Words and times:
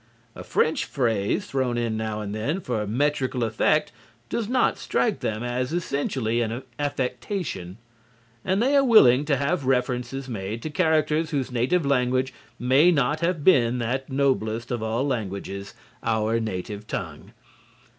A 0.33 0.43
French 0.43 0.85
phrase 0.85 1.45
thrown 1.45 1.77
in 1.77 1.95
now 1.95 2.21
and 2.21 2.33
then 2.33 2.59
for 2.59 2.87
metrical 2.87 3.43
effect 3.43 3.91
does 4.29 4.49
not 4.49 4.79
strike 4.79 5.19
them 5.19 5.43
as 5.43 5.71
essentially 5.71 6.41
an 6.41 6.63
affectation, 6.79 7.77
and 8.43 8.63
they 8.63 8.75
are 8.75 8.83
willing 8.83 9.25
to 9.25 9.35
have 9.37 9.67
references 9.67 10.27
made 10.27 10.63
to 10.63 10.71
characters 10.71 11.29
whose 11.29 11.51
native 11.51 11.85
language 11.85 12.33
may 12.57 12.89
not 12.89 13.19
have 13.19 13.43
been 13.43 13.77
that 13.77 14.11
noblest 14.11 14.71
of 14.71 14.81
all 14.81 15.05
languages, 15.05 15.75
our 16.01 16.39
native 16.39 16.87
tongue. 16.87 17.33